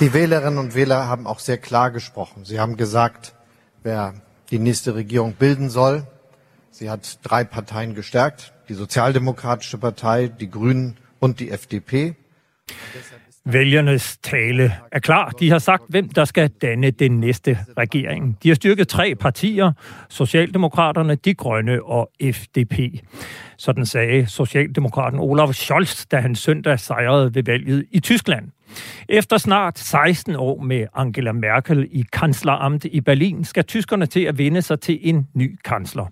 [0.00, 2.46] Die Wählerinnen und Wähler haben auch sehr klar gesprochen.
[2.46, 3.34] Sie haben gesagt,
[3.82, 4.14] wer
[4.50, 6.06] die nächste Regierung bilden soll.
[6.70, 12.14] Sie hat drei Parteien gestärkt, die Sozialdemokratische Partei, die Grünen und die FDP.
[13.44, 15.32] Vælgernes tale er klar.
[15.40, 18.38] De har sagt, hvem der skal danne den næste regering.
[18.42, 19.72] De har styrket tre partier,
[20.08, 23.02] Socialdemokraterne, De Grønne og FDP.
[23.56, 28.48] Sådan sagde Socialdemokraten Olaf Scholz, da han søndag sejrede ved valget i Tyskland.
[29.08, 34.38] Efter snart 16 år med Angela Merkel i kansleramt i Berlin, skal tyskerne til at
[34.38, 36.06] vinde sig til en ny kansler.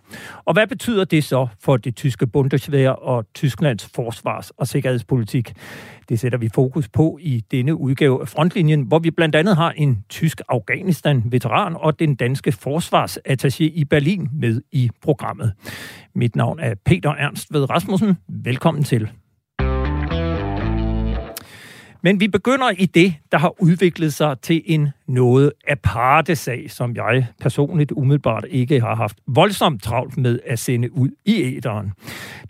[0.45, 5.53] Og hvad betyder det så for det tyske Bundeswehr og Tysklands forsvars- og sikkerhedspolitik?
[6.09, 9.71] Det sætter vi fokus på i denne udgave af Frontlinjen, hvor vi blandt andet har
[9.71, 15.53] en tysk Afghanistan-veteran og den danske forsvarsattaché i Berlin med i programmet.
[16.15, 18.17] Mit navn er Peter Ernst ved Rasmussen.
[18.29, 19.09] Velkommen til.
[22.09, 26.97] Men vi begynder i det, der har udviklet sig til en noget aparte sag, som
[26.97, 31.93] jeg personligt umiddelbart ikke har haft voldsomt travlt med at sende ud i æderen.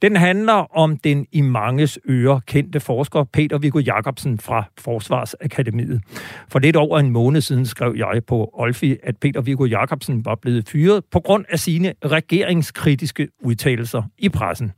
[0.03, 6.03] Den handler om den i manges ører kendte forsker Peter Viggo Jacobsen fra Forsvarsakademiet.
[6.49, 10.35] For lidt over en måned siden skrev jeg på Olfi, at Peter Viggo Jacobsen var
[10.35, 14.73] blevet fyret på grund af sine regeringskritiske udtalelser i pressen.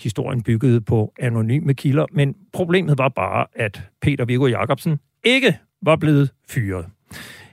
[0.00, 5.96] Historien byggede på anonyme kilder, men problemet var bare, at Peter Viggo Jacobsen ikke var
[5.96, 6.86] blevet fyret.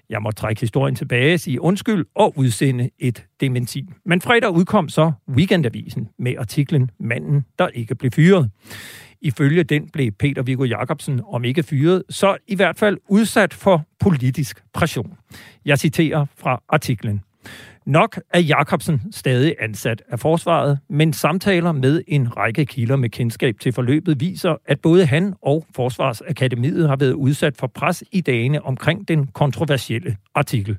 [0.10, 3.90] Jeg må trække historien tilbage, sige undskyld og udsende et dementi.
[4.06, 8.52] Men fredag udkom så Weekendavisen med artiklen Manden, der ikke blev fyret.
[9.22, 13.86] Ifølge den blev Peter Viggo Jacobsen, om ikke fyret, så i hvert fald udsat for
[14.00, 15.14] politisk pression.
[15.66, 17.22] Jeg citerer fra artiklen.
[17.86, 23.56] Nok er Jakobsen stadig ansat af forsvaret, men samtaler med en række kilder med kendskab
[23.60, 28.66] til forløbet viser, at både han og Forsvarsakademiet har været udsat for pres i dagene
[28.66, 30.78] omkring den kontroversielle artikel.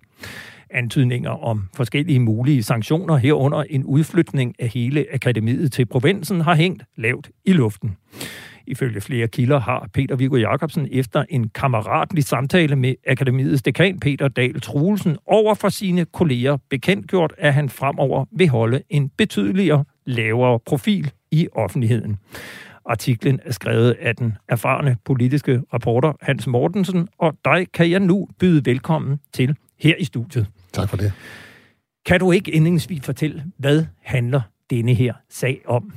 [0.70, 6.82] Antydninger om forskellige mulige sanktioner herunder en udflytning af hele akademiet til provinsen har hængt
[6.96, 7.96] lavt i luften.
[8.66, 14.28] Ifølge flere kilder har Peter Viggo Jacobsen efter en kammeratlig samtale med akademiets dekan Peter
[14.28, 20.58] Dahl Truelsen over for sine kolleger bekendtgjort, at han fremover vil holde en betydeligere lavere
[20.66, 22.16] profil i offentligheden.
[22.86, 28.28] Artiklen er skrevet af den erfarne politiske reporter Hans Mortensen, og dig kan jeg nu
[28.38, 30.46] byde velkommen til her i studiet.
[30.72, 31.12] Tak for det.
[32.06, 35.92] Kan du ikke indlægsvis fortælle, hvad handler denne her sag om?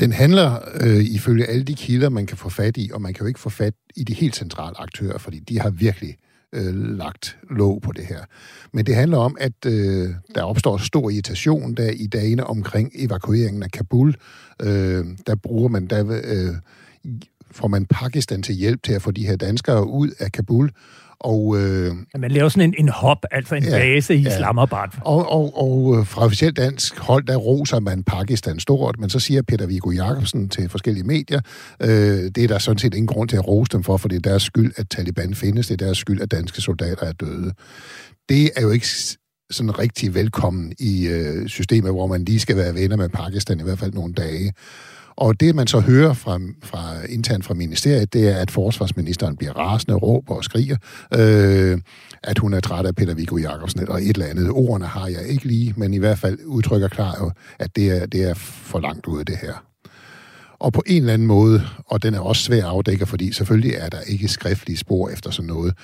[0.00, 3.24] Den handler øh, ifølge alle de kilder, man kan få fat i, og man kan
[3.24, 6.16] jo ikke få fat i de helt centrale aktører, fordi de har virkelig
[6.52, 8.24] øh, lagt låg på det her.
[8.72, 13.62] Men det handler om, at øh, der opstår stor irritation der i dagene omkring evakueringen
[13.62, 14.14] af Kabul.
[14.62, 16.54] Øh, der bruger man, der øh,
[17.50, 20.70] får man Pakistan til hjælp til at få de her danskere ud af Kabul,
[21.20, 24.28] og, øh, man laver sådan en, en hop, altså en ja, base i ja.
[24.28, 24.88] Islamabad.
[25.00, 29.18] Og, og, og øh, fra officielt dansk hold, der roser man Pakistan stort, men så
[29.18, 31.40] siger Peter Viggo Jacobsen til forskellige medier,
[31.82, 31.88] øh,
[32.34, 34.30] det er der sådan set ingen grund til at rose dem for, for det er
[34.30, 37.52] deres skyld, at Taliban findes, det er deres skyld, at danske soldater er døde.
[38.28, 38.86] Det er jo ikke
[39.50, 43.62] sådan rigtig velkommen i øh, systemet, hvor man lige skal være venner med Pakistan i
[43.62, 44.52] hvert fald nogle dage.
[45.16, 49.52] Og det, man så hører fra, fra internt fra ministeriet, det er, at forsvarsministeren bliver
[49.52, 50.76] rasende, råber og skriger,
[51.14, 51.78] øh,
[52.22, 54.50] at hun er træt af Peter Viggo Jacobsen, eller et eller andet.
[54.50, 58.22] Ordene har jeg ikke lige, men i hvert fald udtrykker klar, at det er, det
[58.30, 59.64] er for langt ude, det her.
[60.58, 63.74] Og på en eller anden måde, og den er også svær at afdække, fordi selvfølgelig
[63.74, 65.74] er der ikke skriftlige spor efter sådan noget,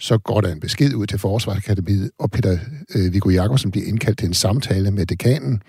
[0.00, 2.58] så går der en besked ud til Forsvarsakademiet, og Peter
[2.94, 5.62] øh, Viggo Jacobsen bliver indkaldt til en samtale med dekanen,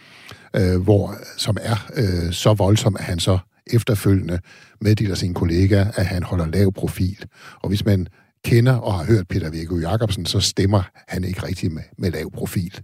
[0.55, 3.37] øh, hvor, som er øh, så voldsom, at han så
[3.73, 4.39] efterfølgende
[4.81, 7.25] meddeler sin kollega, at han holder lav profil.
[7.61, 8.07] Og hvis man
[8.45, 12.31] kender og har hørt Peter Viggo Jacobsen, så stemmer han ikke rigtig med, med lav
[12.31, 12.81] profil.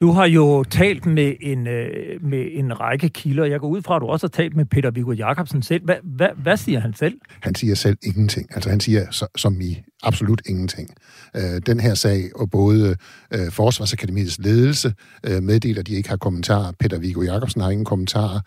[0.00, 3.44] Du har jo talt med en, øh, med en række kilder.
[3.44, 5.84] Jeg går ud fra, at du også har talt med Peter Viggo Jacobsen selv.
[5.84, 7.18] Hvad, hvad, hvad siger han selv?
[7.42, 8.46] Han siger selv ingenting.
[8.54, 10.90] Altså han siger som i absolut ingenting.
[11.36, 12.96] Øh, den her sag, og både
[13.34, 14.94] øh, Forsvarsakademiets ledelse
[15.24, 16.72] øh, meddeler, at de ikke har kommentarer.
[16.80, 18.40] Peter Viggo Jacobsen har ingen kommentarer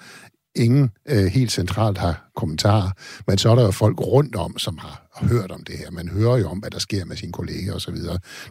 [0.55, 2.91] ingen øh, helt centralt har kommentarer,
[3.27, 5.91] men så er der jo folk rundt om, som har hørt om det her.
[5.91, 7.95] Man hører jo om, hvad der sker med sine kolleger osv.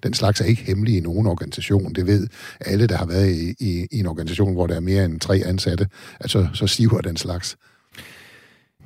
[0.03, 1.93] Den slags er ikke hemmelig i nogen organisation.
[1.93, 2.29] Det ved
[2.61, 5.43] alle, der har været i, i, i en organisation, hvor der er mere end tre
[5.45, 5.87] ansatte.
[6.21, 7.57] Altså, så siver den slags.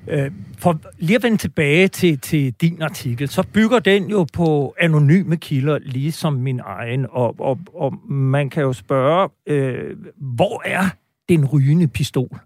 [0.07, 4.75] Øh, for lige at vende tilbage til, til din artikel, så bygger den jo på
[4.81, 10.85] anonyme kilder, ligesom min egen, og, og, og man kan jo spørge, øh, hvor er
[11.29, 12.39] den rygende pistol?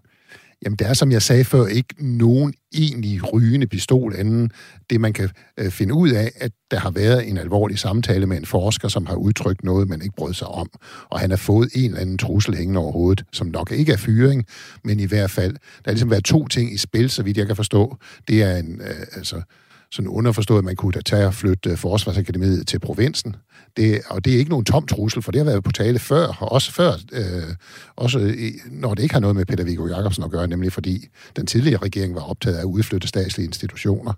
[0.65, 4.51] Jamen, det er, som jeg sagde før, ikke nogen egentlig rygende pistol anden.
[4.89, 8.37] Det, man kan øh, finde ud af, at der har været en alvorlig samtale med
[8.37, 10.69] en forsker, som har udtrykt noget, man ikke brød sig om.
[11.09, 13.97] Og han har fået en eller anden trussel hængende over hovedet, som nok ikke er
[13.97, 14.45] fyring,
[14.83, 17.47] men i hvert fald, der er ligesom været to ting i spil, så vidt jeg
[17.47, 17.97] kan forstå.
[18.27, 19.41] Det er en, øh, altså,
[19.91, 23.35] sådan underforstået, at man kunne da tage og flytte øh, Forsvarsakademiet til provinsen.
[23.77, 26.27] Det, og det er ikke nogen tom trussel, for det har været på tale før,
[26.39, 27.55] og også før, øh,
[27.95, 31.07] også i, når det ikke har noget med Peter Viggo Jacobsen at gøre, nemlig fordi
[31.35, 34.13] den tidligere regering var optaget af at udflytte statslige institutioner.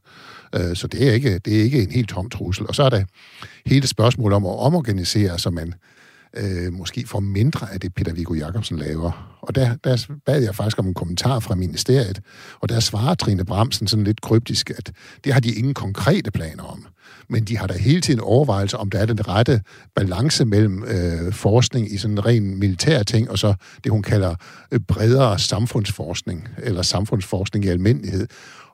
[0.56, 2.68] Øh, så det er, ikke, det er ikke en helt tom trussel.
[2.68, 3.04] Og så er der
[3.66, 5.74] hele spørgsmålet om at omorganisere, så man
[6.38, 9.38] øh, måske får mindre af det, Peter Viggo Jacobsen laver.
[9.42, 12.22] Og der, der bad jeg faktisk om en kommentar fra ministeriet,
[12.60, 14.92] og der svarer Trine Bramsen sådan lidt kryptisk, at
[15.24, 16.86] det har de ingen konkrete planer om.
[17.30, 19.62] Men de har da hele tiden overvejelse om, der er den rette
[19.96, 23.54] balance mellem øh, forskning i sådan en ren militær ting, og så
[23.84, 24.36] det, hun kalder
[24.72, 28.28] øh, bredere samfundsforskning, eller samfundsforskning i almindelighed.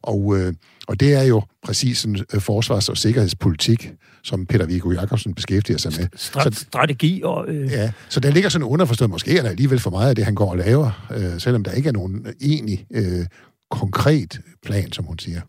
[0.08, 0.54] Og, øh,
[0.88, 3.92] og det er jo præcis en øh, forsvars- og sikkerhedspolitik,
[4.24, 6.08] som Peter Viggo Jacobsen beskæftiger sig med.
[6.16, 7.46] Stra- så, strategi og...
[7.48, 7.72] Øh...
[7.72, 10.36] Ja, så der ligger sådan underforstået, måske er der alligevel for meget af det, han
[10.36, 13.26] går og laver, øh, selvom der ikke er nogen egentlig øh,
[13.72, 15.42] konkret plan, som hun siger.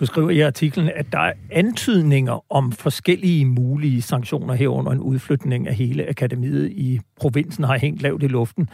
[0.00, 5.68] Du skriver i artiklen, at der er antydninger om forskellige mulige sanktioner herunder en udflytning
[5.68, 8.68] af hele akademiet i provinsen har hængt lavt i luften.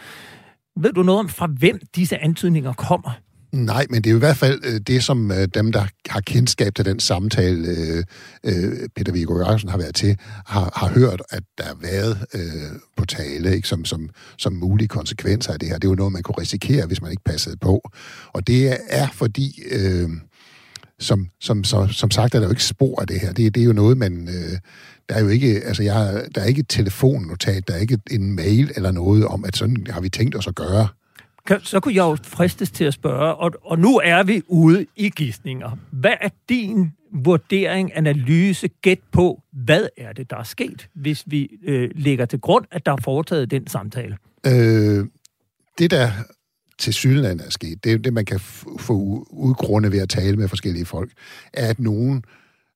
[0.76, 3.10] Ved du noget om, fra hvem disse antydninger kommer?
[3.54, 6.20] Nej, men det er jo i hvert fald øh, det, som øh, dem, der har
[6.20, 7.68] kendskab til den samtale,
[8.44, 10.16] øh, Peter Viggo Jørgensen har været til,
[10.46, 14.88] har, har hørt, at der har været øh, på tale ikke, som, som, som mulige
[14.88, 15.74] konsekvenser af det her.
[15.74, 17.90] Det er jo noget, man kunne risikere, hvis man ikke passede på.
[18.32, 19.62] Og det er fordi...
[19.70, 20.10] Øh,
[20.98, 23.32] som, som, så, som sagt er der jo ikke spor af det her.
[23.32, 24.28] Det, det er jo noget, man...
[24.28, 24.58] Øh,
[25.08, 28.36] der er jo ikke, altså jeg, der er ikke et telefonnotat, der er ikke en
[28.36, 30.88] mail eller noget om, at sådan har vi tænkt os at gøre
[31.62, 35.10] så kunne jeg jo fristes til at spørge, og, og nu er vi ude i
[35.10, 35.78] gidsninger.
[35.90, 41.48] Hvad er din vurdering, analyse, gæt på, hvad er det, der er sket, hvis vi
[41.66, 44.16] øh, lægger til grund, at der er foretaget den samtale?
[44.46, 45.06] Øh,
[45.78, 46.10] det, der
[46.78, 48.40] til Sydland er sket, det er det, man kan
[48.78, 51.12] få udgrunde ved at tale med forskellige folk,
[51.52, 52.24] er, at nogen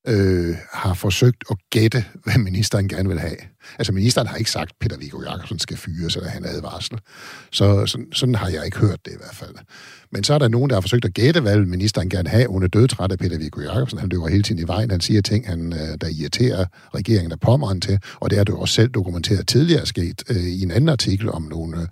[0.08, 3.36] øh, har forsøgt at gætte, hvad ministeren gerne vil have.
[3.78, 6.98] Altså, ministeren har ikke sagt, at Peter Viggo Jacobsen skal fyres, eller han advarsel.
[7.52, 9.54] Så sådan, sådan har jeg ikke hørt det i hvert fald.
[10.12, 12.46] Men så er der nogen, der har forsøgt at gætte, hvad ministeren gerne have.
[12.48, 13.98] Hun er dødtræt af Peter Viggo Jacobsen.
[13.98, 14.90] Han løber hele tiden i vejen.
[14.90, 17.98] Han siger ting, han, øh, der irriterer regeringen af pommeren til.
[18.14, 21.42] Og det har du også selv dokumenteret tidligere sket øh, i en anden artikel om
[21.42, 21.86] nogle, øh,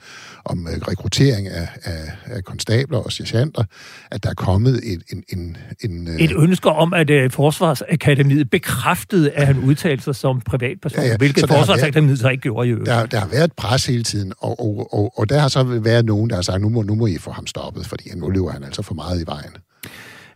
[0.44, 3.64] om øh, rekruttering af, af, af konstabler og sergeanter,
[4.10, 6.14] at der er kommet et, en, en, en, øh...
[6.14, 11.16] et ønske om, at øh, Forsvarsakademiet bekræftede, at han udtalte sig som privatperson, ja, ja.
[11.16, 12.86] hvilket så Forsvarsakademiet så ikke gjorde i øvrigt.
[12.86, 16.04] Der, der har været pres hele tiden, og, og, og, og der har så været
[16.04, 18.50] nogen, der har sagt, nu må, nu må I få ham stoppet, fordi nu løber
[18.50, 19.50] han altså for meget i vejen.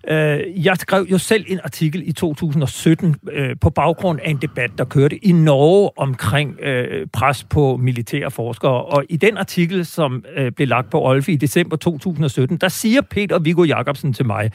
[0.08, 4.70] Øh, jeg skrev jo selv en artikel i 2017 øh, på baggrund af en debat,
[4.78, 8.84] der kørte i Norge omkring øh, pres på militære forskere.
[8.84, 13.00] Og i den artikel, som øh, blev lagt på Olfe i december 2017, der siger
[13.00, 14.50] Peter Viggo Jacobsen til mig,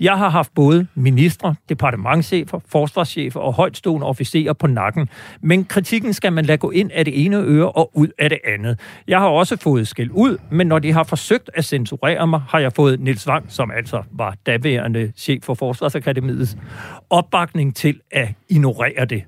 [0.00, 5.08] jeg har haft både ministre, departementchefer, forsvarschefer og højtstående officerer på nakken,
[5.40, 8.38] men kritikken skal man lade gå ind af det ene øre og ud af det
[8.44, 8.80] andet.
[9.08, 12.58] Jeg har også fået skæld ud, men når de har forsøgt at censurere mig, har
[12.58, 16.56] jeg fået Nils Wang, som altså var daværende nuværende chef for Forsvarsakademiets
[17.10, 19.24] opbakning til at ignorere det.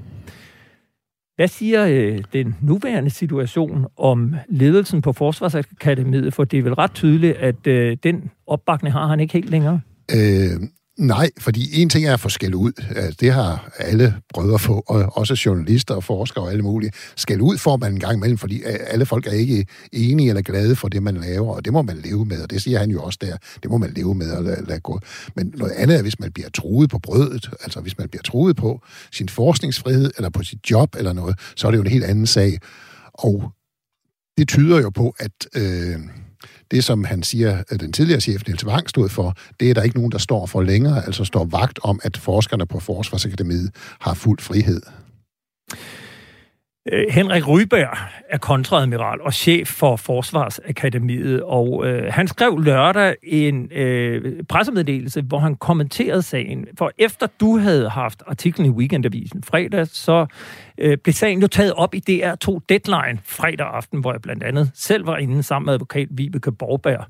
[1.37, 6.35] Hvad siger øh, den nuværende situation om ledelsen på Forsvarsakademiet?
[6.35, 9.81] For det er vel ret tydeligt, at øh, den opbakning har han ikke helt længere.
[10.12, 10.61] Øh,
[11.00, 12.73] Nej, fordi en ting er at få skæld ud.
[13.21, 16.92] Det har alle brødre få, og også journalister og forskere og alle mulige.
[17.16, 20.42] Skæld ud får man en gang imellem, fordi øh, alle folk er ikke enige eller
[20.42, 22.90] glade for det, man laver, og det må man leve med, og det siger han
[22.90, 23.37] jo også der.
[23.62, 25.00] Det må man leve med og lade, lade gå.
[25.37, 28.57] Men noget andet er, hvis man bliver truet på brødet, altså hvis man bliver truet
[28.57, 32.04] på sin forskningsfrihed, eller på sit job eller noget, så er det jo en helt
[32.04, 32.59] anden sag.
[33.14, 33.52] Og
[34.38, 35.33] det tyder jo på, at...
[35.57, 35.99] Øh,
[36.70, 39.82] det, som han siger, at den tidligere chef Niels Wang stod for, det er der
[39.82, 43.70] ikke nogen, der står for længere, altså står vagt om, at forskerne på Forsvarsakademiet
[44.00, 44.80] har fuld frihed.
[46.92, 47.97] Øh, Henrik Ryberg
[48.30, 55.38] er kontradmiral og chef for Forsvarsakademiet, og øh, han skrev lørdag en øh, pressemeddelelse, hvor
[55.38, 56.66] han kommenterede sagen.
[56.78, 60.26] For efter du havde haft artiklen i Weekendavisen fredag, så
[60.80, 64.70] øh, blev sagen jo taget op i DR2 Deadline fredag aften, hvor jeg blandt andet
[64.75, 67.06] selv var inde sammen med advokat Vibeke Borberg.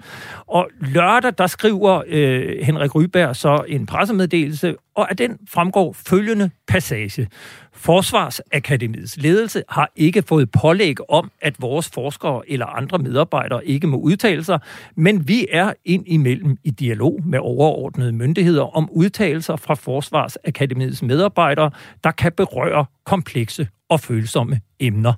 [0.47, 6.51] Og lørdag, der skriver øh, Henrik Ryberg så en pressemeddelelse og af den fremgår følgende
[6.69, 7.29] passage.
[7.73, 13.97] Forsvarsakademiets ledelse har ikke fået pålæg om, at vores forskere eller andre medarbejdere ikke må
[13.97, 14.61] udtale sig,
[14.97, 21.71] men vi er ind imellem i dialog med overordnede myndigheder om udtalelser fra Forsvarsakademiets medarbejdere,
[22.05, 25.13] der kan berøre komplekse og følsomme emner.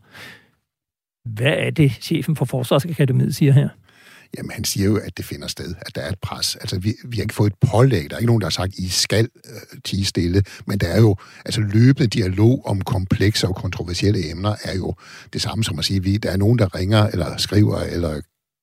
[1.28, 3.68] Hvad er det, chefen for Forsvarsakademiet siger her?
[4.36, 6.56] Jamen, han siger jo, at det finder sted, at der er et pres.
[6.56, 8.10] Altså, vi, vi har ikke fået et pålæg.
[8.10, 10.42] Der er ikke nogen, der har sagt, I skal øh, tige stille.
[10.66, 14.94] Men der er jo, altså løbende dialog om komplekse og kontroversielle emner er jo
[15.32, 18.20] det samme som at sige, vi, der er nogen, der ringer eller skriver eller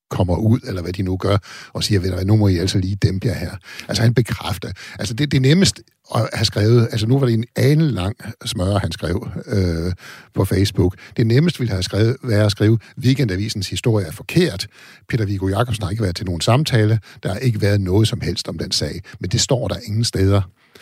[0.10, 1.38] kommer ud, eller hvad de nu gør,
[1.74, 3.52] og siger, ved du hvad, nu må I altså lige dæmpe jer her.
[3.88, 4.72] Altså han bekræfter.
[5.00, 5.82] Altså det, det nemmest
[6.16, 9.94] at have skrevet, altså nu var det en ane lang smøre, han skrev øh,
[10.34, 10.96] på Facebook.
[11.18, 14.68] Det nemmest ville have skrevet, være at skrive, Weekendavisens historie er forkert.
[15.10, 17.00] Peter Viggo Jacobsen har ikke været til nogen samtale.
[17.24, 19.02] Der har ikke været noget som helst om den sag.
[19.20, 20.42] Men det står der ingen steder.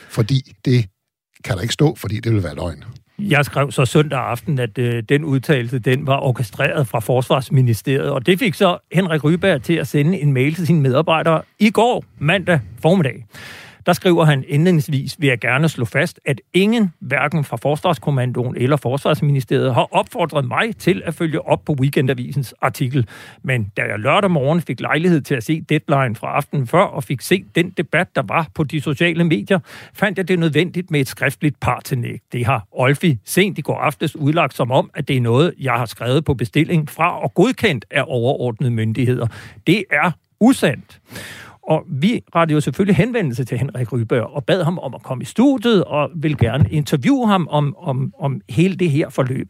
[0.10, 0.86] Fordi det
[1.44, 2.84] kan der ikke stå, fordi det vil være løgn.
[3.20, 8.26] Jeg skrev så søndag aften, at øh, den udtalelse, den var orkestreret fra Forsvarsministeriet, og
[8.26, 12.06] det fik så Henrik Ryberg til at sende en mail til sine medarbejdere i går,
[12.20, 13.26] mandag formiddag.
[13.88, 18.78] Der skriver han indledningsvis, vil jeg gerne slå fast, at ingen, hverken fra Forsvarskommandoen eller
[18.78, 23.08] Forsvarsministeriet, har opfordret mig til at følge op på Weekendavisens artikel.
[23.44, 27.04] Men da jeg lørdag morgen fik lejlighed til at se deadline fra aftenen før, og
[27.04, 29.60] fik set den debat, der var på de sociale medier,
[29.94, 32.20] fandt jeg det nødvendigt med et skriftligt partillæg.
[32.32, 35.74] Det har Olfi sent i går aftes udlagt som om, at det er noget, jeg
[35.74, 39.28] har skrevet på bestilling fra og godkendt af overordnede myndigheder.
[39.68, 41.00] Det er usandt.
[41.68, 45.22] Og vi rettede jo selvfølgelig henvendelse til Henrik Rybør og bad ham om at komme
[45.22, 49.48] i studiet og vil gerne interviewe ham om, om, om hele det her forløb.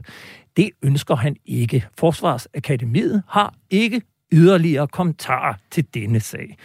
[0.58, 1.86] Det ønsker han ikke.
[1.98, 6.58] Forsvarsakademiet har ikke yderligere kommentarer til denne sag.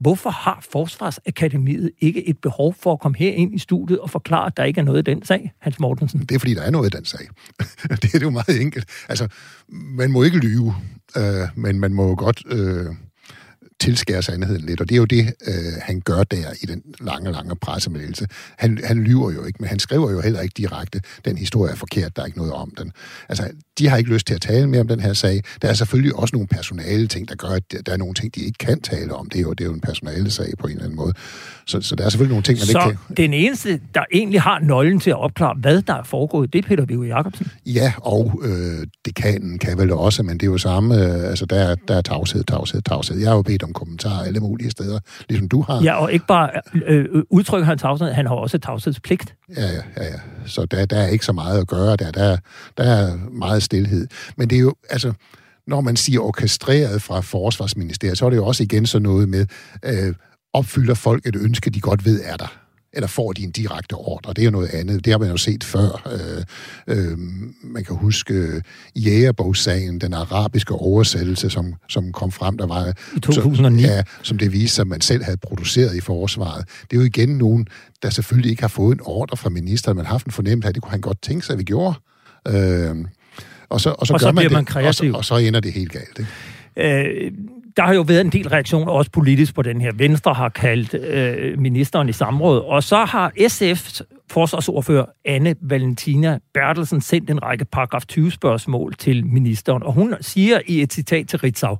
[0.00, 4.46] Hvorfor har Forsvarsakademiet ikke et behov for at komme her ind i studiet og forklare,
[4.46, 6.20] at der ikke er noget i den sag, Hans Mortensen?
[6.20, 7.28] Det er, fordi der er noget i den sag.
[8.02, 8.88] det er jo meget enkelt.
[9.08, 9.28] Altså,
[9.68, 10.74] man må ikke lyve,
[11.16, 12.42] øh, men man må godt...
[12.46, 12.86] Øh
[13.80, 17.32] tilskære sandheden lidt, og det er jo det, øh, han gør der i den lange,
[17.32, 18.26] lange pressemeddelelse.
[18.58, 21.76] Han, han lyver jo ikke, men han skriver jo heller ikke direkte, den historie er
[21.76, 22.92] forkert, der er ikke noget om den.
[23.28, 25.42] Altså, de har ikke lyst til at tale mere om den her sag.
[25.62, 28.40] Der er selvfølgelig også nogle personale ting, der gør, at der er nogle ting, de
[28.40, 29.28] ikke kan tale om.
[29.28, 31.12] Det er jo, det er jo en personale sag på en eller anden måde.
[31.66, 33.16] Så, så der er selvfølgelig nogle ting, man så ikke kan...
[33.16, 36.68] den eneste, der egentlig har nøglen til at opklare, hvad der er foregået, det er
[36.68, 37.46] Peter Viggo Jacobsen?
[37.66, 40.94] Ja, og øh, dekanen kan vel også, men det er jo samme.
[40.94, 43.18] Øh, altså, der, der er tavshed, tavshed, tavshed.
[43.18, 45.82] Jeg har jo bedt om kommentarer alle mulige steder, ligesom du har.
[45.82, 49.34] Ja, og ikke bare øh, øh udtrykker han tavshed, han har også tavshedspligt.
[49.56, 50.20] Ja, ja, ja, ja.
[50.46, 52.10] Så der, der er ikke så meget at gøre der.
[52.10, 52.36] Der,
[52.76, 54.06] der er meget stillhed.
[54.36, 55.12] Men det er jo, altså,
[55.66, 59.46] når man siger orkestreret fra Forsvarsministeriet, så er det jo også igen så noget med,
[59.84, 60.14] øh,
[60.52, 64.32] opfylder folk et ønske, de godt ved er der eller får de en direkte ordre.
[64.32, 65.04] Det er jo noget andet.
[65.04, 66.08] Det har man jo set før.
[66.88, 67.18] Øh, øh,
[67.62, 68.62] man kan huske øh,
[68.96, 72.92] jægerbogssagen, den arabiske oversættelse, som, som kom frem, der var...
[73.16, 73.82] I 2009.
[73.82, 76.68] Som, ja, som det viste sig, at man selv havde produceret i forsvaret.
[76.90, 77.66] Det er jo igen nogen,
[78.02, 80.68] der selvfølgelig ikke har fået en ordre fra ministeren, men har haft en fornemmelse af,
[80.68, 81.94] at det kunne han godt tænke sig, at vi gjorde.
[82.48, 82.96] Øh,
[83.68, 85.14] og så, og så, og så gør man, det, man kreativ.
[85.14, 86.18] Og så, og så ender det helt galt.
[86.18, 86.30] Ikke?
[86.76, 87.32] Øh,
[87.76, 89.92] der har jo været en del reaktioner også politisk på den her.
[89.94, 97.00] Venstre har kaldt øh, ministeren i samråd, og så har SF's forsvarsordfører Anne Valentina Bertelsen
[97.00, 101.38] sendt en række paragraf 20 spørgsmål til ministeren, og hun siger i et citat til
[101.38, 101.78] Ritzau,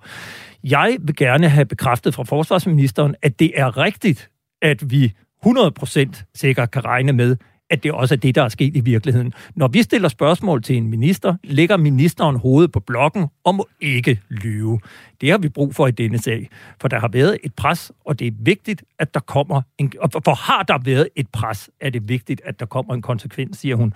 [0.64, 4.30] jeg vil gerne have bekræftet fra forsvarsministeren, at det er rigtigt,
[4.62, 5.12] at vi
[5.46, 7.36] 100% sikkert kan regne med,
[7.70, 9.32] at det også er det, der er sket i virkeligheden.
[9.54, 14.20] Når vi stiller spørgsmål til en minister, lægger ministeren hovedet på blokken og må ikke
[14.30, 14.80] lyve.
[15.20, 16.48] Det har vi brug for i denne sag,
[16.80, 19.92] for der har været et pres, og det er vigtigt, at der kommer en...
[20.24, 23.76] For har der været et pres, er det vigtigt, at der kommer en konsekvens, siger
[23.76, 23.94] hun.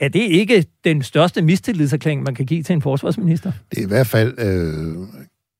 [0.00, 3.52] Er det ikke den største mistillidserklæring, man kan give til en forsvarsminister?
[3.70, 5.08] Det er i hvert fald øh,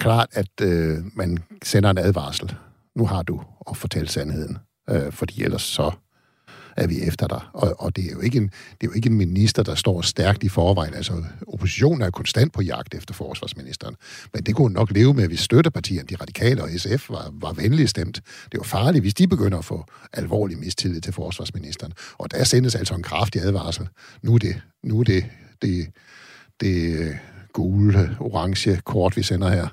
[0.00, 2.54] klart, at øh, man sender en advarsel.
[2.96, 4.58] Nu har du at fortælle sandheden,
[4.90, 5.90] øh, fordi ellers så
[6.76, 7.40] er vi efter dig.
[7.52, 10.02] Og, og det, er jo ikke en, det er jo ikke en minister, der står
[10.02, 10.94] stærkt i forvejen.
[10.94, 13.96] Altså, oppositionen er konstant på jagt efter forsvarsministeren.
[14.34, 17.90] Men det kunne nok leve med, hvis støttepartierne, de radikale og SF, var, var venligt
[17.90, 18.20] stemt.
[18.52, 21.92] Det var farligt, hvis de begynder at få alvorlig mistillid til forsvarsministeren.
[22.18, 23.88] Og der sendes altså en kraftig advarsel.
[24.22, 25.24] Nu er det, nu er det,
[25.62, 25.86] det,
[26.60, 27.18] det, det
[27.52, 29.68] gule, orange kort, vi sender her.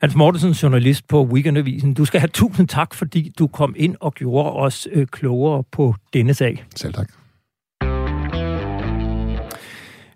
[0.00, 1.94] Hans Mortensen, journalist på Weekendavisen.
[1.94, 5.94] Du skal have tusind tak, fordi du kom ind og gjorde os øh, klogere på
[6.12, 6.64] denne sag.
[6.76, 7.12] Selv tak.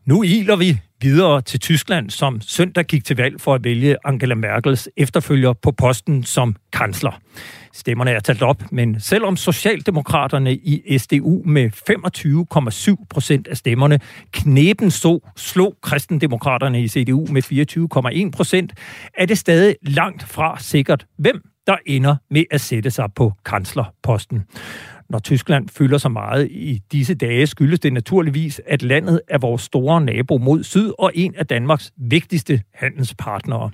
[0.05, 4.35] Nu iler vi videre til Tyskland, som søndag gik til valg for at vælge Angela
[4.35, 7.21] Merkels efterfølger på posten som kansler.
[7.73, 11.71] Stemmerne er talt op, men selvom Socialdemokraterne i SDU med
[13.01, 14.01] 25,7 procent af stemmerne
[14.33, 17.43] knæben så slog kristendemokraterne i CDU med
[18.27, 18.73] 24,1 procent,
[19.19, 24.43] er det stadig langt fra sikkert, hvem der ender med at sætte sig på kanslerposten.
[25.09, 29.63] Når Tyskland fylder så meget i disse dage, skyldes det naturligvis, at landet er vores
[29.63, 33.71] store nabo mod syd og en af Danmarks vigtigste handelspartnere.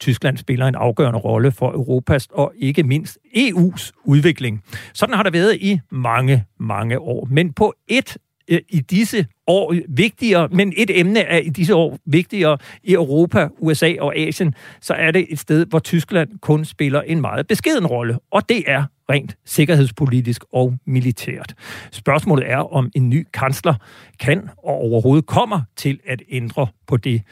[0.00, 4.62] Tyskland spiller en afgørende rolle for Europas og ikke mindst EU's udvikling.
[4.94, 7.28] Sådan har det været i mange, mange år.
[7.30, 8.16] Men på et
[8.50, 13.94] i disse år vigtigere, men et emne er i disse år vigtigere i Europa, USA
[14.00, 18.18] og Asien, så er det et sted, hvor Tyskland kun spiller en meget beskeden rolle,
[18.30, 21.54] og det er rent sikkerhedspolitisk og militært.
[21.90, 23.74] Spørgsmålet er, om en ny kansler
[24.20, 27.22] kan og overhovedet kommer til at ændre på det.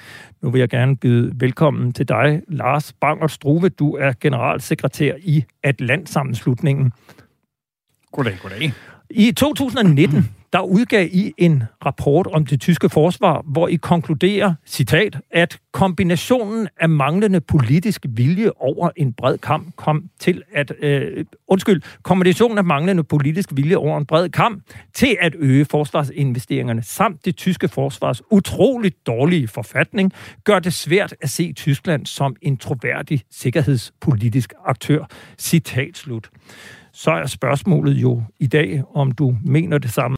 [0.43, 3.69] Nu vil jeg gerne byde velkommen til dig, Lars Banger Struve.
[3.69, 6.93] Du er generalsekretær i Atlantsammenslutningen.
[8.13, 8.73] Goddag, goddag.
[9.11, 15.21] I 2019 der udgav I en rapport om det tyske forsvar, hvor I konkluderer, citat,
[15.31, 21.83] at kombinationen af manglende politisk vilje over en bred kamp kom til at, øh, undskyld,
[22.03, 24.63] kombinationen af manglende politisk vilje over en bred kamp
[24.95, 30.13] til at øge forsvarsinvesteringerne samt det tyske forsvars utroligt dårlige forfatning,
[30.45, 35.05] gør det svært at se Tyskland som en troværdig sikkerhedspolitisk aktør.
[35.39, 36.31] Citat slut.
[36.93, 40.17] Så er spørgsmålet jo i dag, om du mener det samme